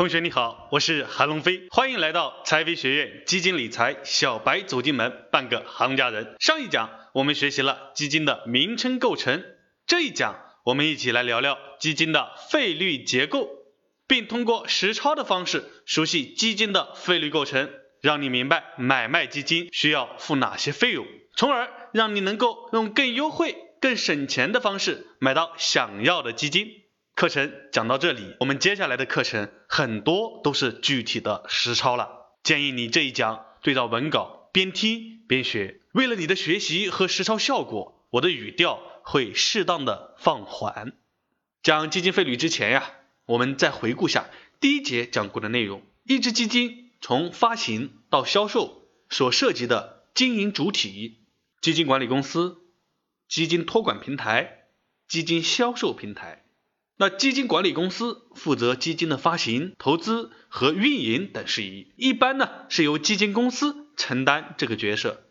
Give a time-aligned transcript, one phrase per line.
[0.00, 6.36] 同学你好，我是韩龙飞，欢迎来到财飞学院基金理财小白走进门，半个行家人。
[6.40, 9.44] 上一讲我们学习了基金的名称构成，
[9.86, 13.50] 这一讲我们一起来聊聊基金的费率结构，
[14.06, 17.70] 并通过实操的方式熟悉基金的费率构成，
[18.00, 21.06] 让你明白买卖基金需要付哪些费用，
[21.36, 26.79] 从而让你能够用更优惠、更省钱的方式买到想要的基金。
[27.20, 32.30] 课程讲到这里，我们接下来的课程很多都是具体的实操了。
[32.42, 35.82] 建议你这一讲对照文稿，边听边学。
[35.92, 40.94] 为了你的学习和实操效果，我的语调会适当的放缓。
[41.62, 42.90] 讲基金费率之前呀，
[43.26, 45.82] 我们再回顾下第一节讲过的内容。
[46.04, 51.18] 一只基金从发行到销售所涉及的经营主体：
[51.60, 52.56] 基金管理公司、
[53.28, 54.68] 基金托管平台、
[55.06, 56.46] 基金销售平台。
[57.00, 65.22] 那基金管理公司负责基金的发行、投资和运营等事宜，一般呢是由基金公司承担这个角色。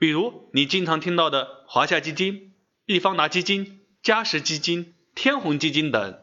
[0.00, 2.54] 比如你经常听到的华夏基金、
[2.86, 6.18] 易方达基金、嘉实基金、天弘基金等。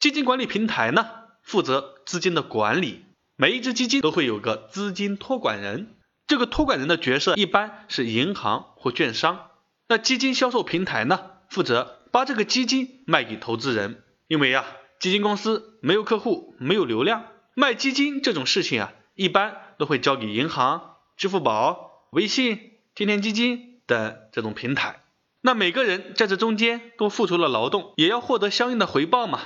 [0.00, 1.10] 基金管理平台呢
[1.42, 3.02] 负责资金的管理，
[3.36, 5.94] 每一只基金都会有个资金托管人，
[6.26, 9.50] 这个托管人的角色一般是银行或券商。
[9.88, 14.02] 那基金销售平台呢负责把这个基金卖给投资人。
[14.32, 14.64] 因为啊，
[14.98, 25.04] 基金公司没有客户，没有流量，卖基金这种事情啊，一般都会交给银行、支付宝、微信、天天基金等这种平台。
[25.42, 29.38] 那每个人在这中间都付出了劳动，也要获得相应的回报嘛。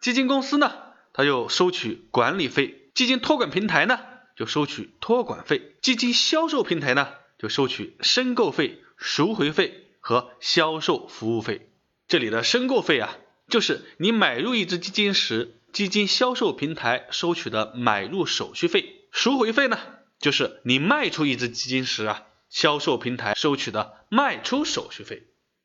[0.00, 0.74] 基金公司呢，
[1.12, 3.98] 它就收取管理费；基金托管平台呢，
[4.36, 11.68] 就收取托管费；基金销售平台呢，就收取申购费、赎回费和销售服务费。
[12.06, 13.12] 这里的申购费啊。
[13.50, 19.78] 就是你买入一只基金时，基金销售平台收取的买入手续费；赎回费呢，
[20.18, 25.24] 就是你卖出一只基金时啊，销售平台收取的卖出手续费。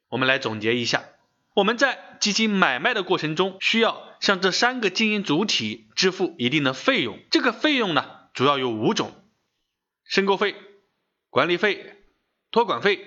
[0.09, 1.05] 我们来总结一下，
[1.53, 7.19] 我们在基金买卖的过程中，需要向这三个经营主体支付一定的费用。
[7.31, 9.13] 这个费用呢，主要有五种：
[10.03, 10.55] 申购费、
[11.29, 11.95] 管理费、
[12.51, 12.99] 托管费、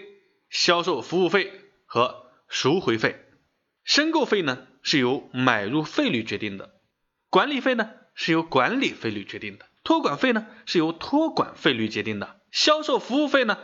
[0.50, 1.52] 销售服务费
[1.86, 3.24] 和赎回费。
[3.88, 6.74] 申购费呢是由买入费率决定的，
[7.30, 13.56] 管理费呢是由管理费率决定的，托管费呢是由托管费率决定的，销售服务费呢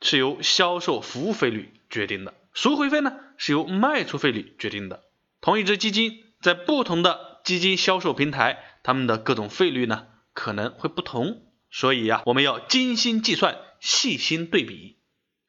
[0.00, 5.02] 是由销售服务费率决定的，赎回费呢是由卖出费率决定的。
[5.42, 14.96] 同一只基金在不同的基金销售平台，他们的各种费率呢可能会不同，所以呀，我们要精心计算，细心对比。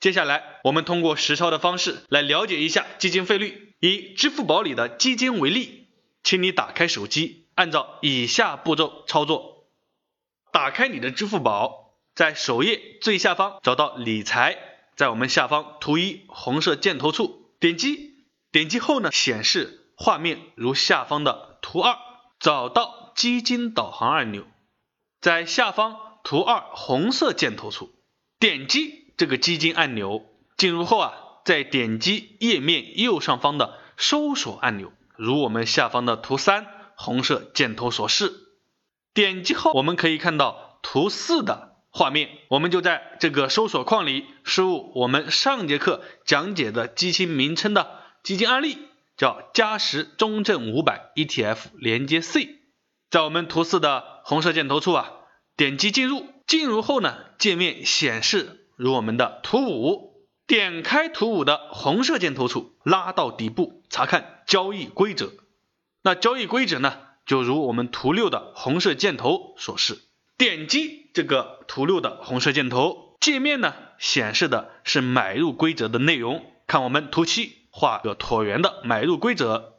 [0.02, 3.67] 接下来，我们通过实操的方式来了解一下基金费率。
[3.80, 5.88] 以支付宝里的基金为例，
[6.24, 9.68] 请你打开手机，按照以下步骤操作：
[10.52, 14.58] 打开你的支付宝，在首页最下方找到理财，
[14.96, 21.98] 在我们下方图一红色箭头处点击，点击后呢，显示画面如下方的图二，
[22.40, 24.46] 找到基金导航按钮，
[25.22, 27.94] 在下方图二红色箭头处。
[28.40, 30.24] 点击这个基金按钮，
[30.58, 31.14] 进入后啊，
[31.48, 38.34] 再点击页面右上方的搜索按钮，如我们下方的图三红色箭头所示。
[39.14, 48.78] 点击后，我们可以看到图四的画面，我们就在这个搜索框里输入我们上节课讲解的基金名称的基金案例，
[49.16, 52.60] 叫嘉实中证五百 ETF 连接 C，
[53.10, 55.14] 在我们图四的红色箭头处啊，
[55.56, 56.26] 点击进入。
[56.46, 60.17] 进入后呢，界面显示如我们的图五，
[60.48, 65.34] 点开图五的红色箭头处，拉到底部查看交易规则。
[66.04, 66.94] 那交易规则呢，
[67.26, 70.00] 就如我们图六的红色箭头所示。
[70.38, 76.46] 点击这个图六的红色箭头，界面呢显示的是买入规则的内容。
[76.66, 79.74] 看我们图七画个椭圆的买入规则。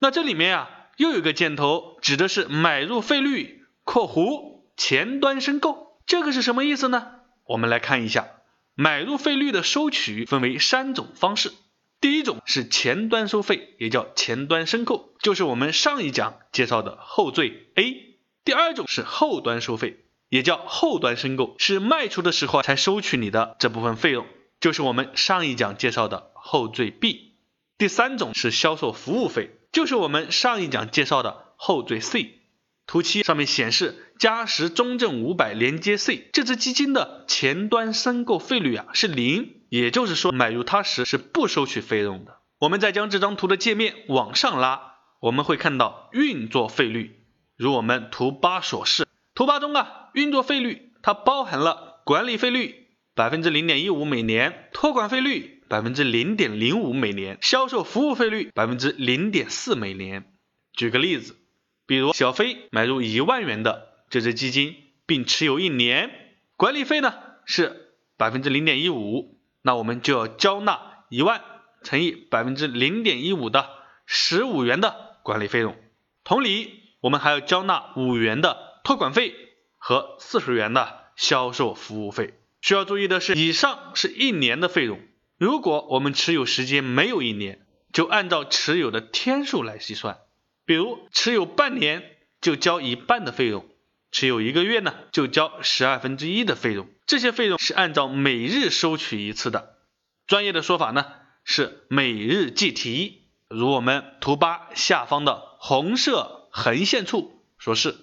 [0.00, 5.98] 那这里面啊，又有个箭头，指的是买入费率（括弧前端申购）。
[6.04, 7.20] 这个是什么意思呢？
[7.44, 8.26] 我们来看一下，
[8.74, 11.52] 买入费率的收取分为三种方式。
[12.00, 18.18] 第一种是前端收费，也叫前端申购，就是我们上一讲介绍的后缀 A。
[18.44, 24.26] 第二种是后端收费，也叫后端申购，是卖出的时候才收取你的这部分费用，
[24.60, 27.36] 就是我们上一讲介绍的后缀 B。
[27.78, 32.40] 第三种是销售服务费，就是我们上一讲介绍的后缀 C。
[32.86, 42.38] 图七上面显示嘉实中证五百连接 C 这只基金的前端申购费率啊是零，也就是说买入它时是不收取费用的。
[42.58, 47.24] 我们再将这张图的界面往上拉，我们会看到运作费率。
[47.56, 60.24] 如我们图八所示，图八中啊，运作费率它包含了管理费率百分之零点一五每年，托管费率百分之零点零五每年，销售服务费率百分之零点四每年。
[60.72, 61.36] 举个例子，
[61.86, 64.76] 比如小飞买入一万元的这只基金，
[65.06, 66.10] 并持有一年，
[66.56, 67.14] 管理费呢
[67.44, 71.42] 是百分之零点一五，那我们就要交纳一万
[71.82, 73.68] 乘以百分之零点一五的
[74.06, 75.76] 十五元的管理费用。
[76.24, 79.34] 同理，我们还要交纳五元的托管费
[79.76, 82.34] 和四十元的销售服务费。
[82.62, 85.00] 需要注意的是，以上是一年的费用。
[85.36, 90.16] 如果我们持有时间没有一年，就按照持有的天数来计算。
[90.66, 93.66] 比如持有半年就交一半的费用，
[94.10, 96.88] 持有一个月呢就交十二分之一的费用。
[97.06, 99.76] 这些费用是按照每日收取一次的。
[100.26, 101.06] 专业的说法呢
[101.44, 103.22] 是每日计提。
[103.48, 107.94] 如我们图八下方的红色横线处所示。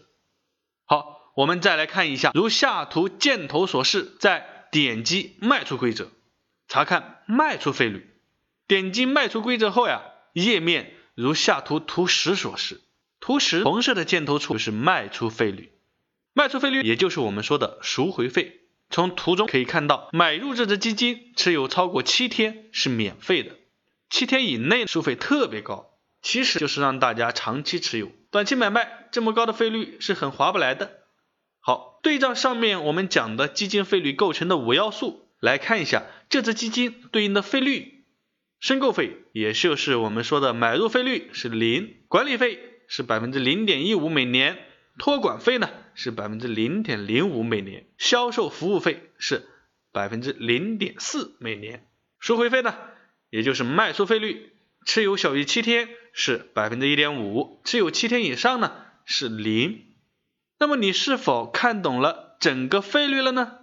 [0.86, 6.10] 好，我们再来看一下，如下图箭头所示，再点击卖出规则，
[6.68, 8.08] 查看卖出费率。
[8.68, 10.04] 点击卖出规则后呀，
[10.34, 12.82] 页面如下图图十所示。
[13.20, 15.72] 图十红色的箭头处就是卖出费率，
[16.34, 18.62] 卖出费率也就是我们说的赎回费。
[18.90, 23.52] 从图中可以看到，买入这只基金持有超过七天是免费的。
[24.10, 25.92] 七天以内收费特别高，
[26.22, 30.92] 其实就是让大家长期持有，短期买卖这么高的费率是很划不来的。
[31.60, 38.01] 好，对照上面我们讲的基金费率构成的五要素来看一下，这只基金对应的费率，
[38.62, 44.60] 申购费也就是我们说的买入费率是零，管理费是百分之零点一五每年，
[45.00, 49.48] 托管费呢是百分之零点零五每年，销售服务费是
[49.92, 51.88] 百分之零点四每年，
[52.20, 52.78] 赎回费呢？
[53.32, 54.52] 也就是卖出费率，
[54.86, 58.74] 持有小于七天是百分之一点五，持有七天以上呢
[59.06, 59.86] 是零。
[60.60, 63.58] 那么你是否看懂了整个费率了呢？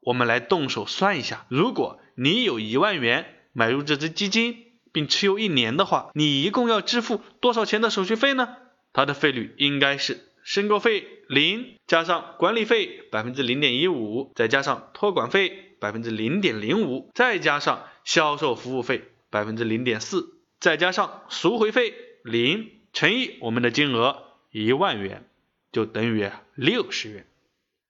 [0.00, 8.56] 我们来动手算一下，如果你有一万元买入这只基金，并持有一年的话，你一共要支付多少钱的手续费呢？
[8.92, 21.94] 它的费率应该是申购费零，加上管理费百分之零点一五，再加上托管费百分之零点零五，再加上销售服务费百分之零点四，再加上赎回费
[22.24, 25.28] 零，乘以我们的金额一万元，
[25.70, 27.26] 就等于六十元。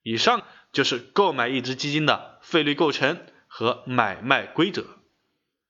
[0.03, 4.85] 以上就是购买一只基金的费率构成和买卖规则。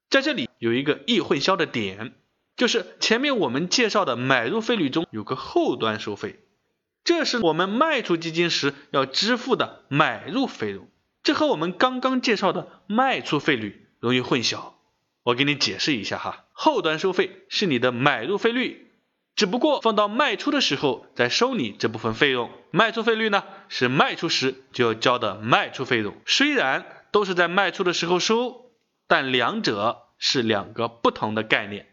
[0.10, 2.14] 在这里有一个易混淆的点，
[2.58, 6.40] 就是前面我们介绍的买入费率中有个后端收费，
[7.04, 10.88] 这是我们卖出基金时要支付的买入费用，
[11.24, 13.86] 这和我们刚刚介绍的卖出费率。
[14.00, 14.76] 容易混淆，
[15.24, 16.46] 我给你解释一下哈。
[16.54, 18.88] 后端收费是你的买入费率，
[19.36, 22.50] 只不过放到卖出的时候再收你这部分费用。
[22.72, 26.16] 卖出费率呢是卖出时就要交的卖出费用。
[26.26, 28.69] 虽然都是在卖出的时候收，
[29.10, 31.88] 但两者是两个不同的概念。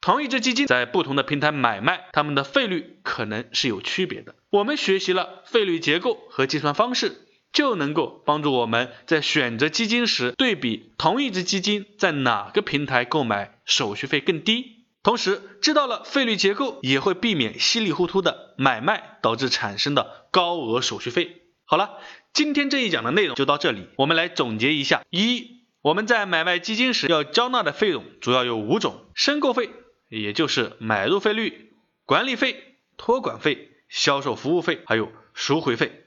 [0.00, 4.36] 同一只基金在不同的平台买卖，它们的费率可能是有区别的。
[4.48, 7.26] 我们学习了费率结构和计算方式。
[7.52, 21.42] 就能够帮助我们在选择基金时对比同一只基金在哪个平台购买手续费更低，同时知道了费率结构，也会避免稀里糊涂的买卖导致产生的高额手续费。
[21.66, 21.98] 好了，
[22.32, 29.68] 今天这一讲的内容就到这里，我们来总结一下：一，我们在买卖基金时要交纳的费用主要有五种：申购费，
[30.08, 31.70] 也就是买入费率；
[32.04, 36.04] 管理费、托管费、销售服务费，还有赎回费。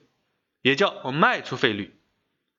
[0.62, 1.94] 也叫卖出费率。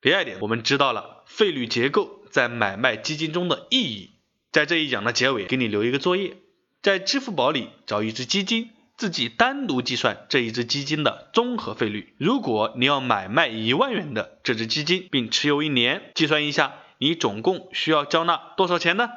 [0.03, 4.11] 第二点，我们知道了费率结构在买卖基金中的意义。
[4.53, 6.37] 在这一讲的结尾，给你留一个作业，
[6.83, 12.15] 在支付宝里找一只基金，自己单独计算这一只基金的综合费率。
[12.19, 19.11] 如果你要买卖一万元的这只基金，并持有一年，计算一下你总共需要交纳多少钱呢？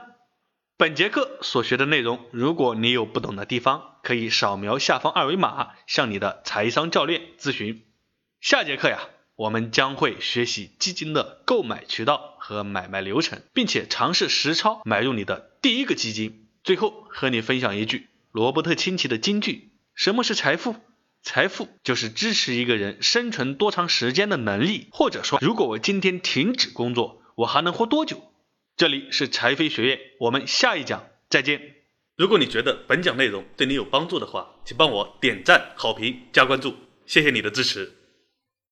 [0.77, 7.85] 本节课所学的内容，如果你有不懂的地方，可以扫描下方二维码向你的财商教练咨询。
[8.41, 8.99] 下节课呀，
[9.35, 16.47] 我们将会学习基金的购买渠道和买卖流程，并且尝试实操买入你的第一个基金。
[16.63, 20.75] 最后和你分享一句罗伯特清崎的金句：什么是财富？
[21.21, 24.87] 财富就是支持一个人生存多长时间的能力。
[24.91, 28.33] 或者说，如果我今天停止工作，我还能活多久？
[28.75, 31.61] 这里是柴飞学院，我们下一讲再见。
[32.17, 37.98] 如果你觉得本讲内容对你有帮助的话，请帮我点赞、好评、加关注，谢谢你的支持。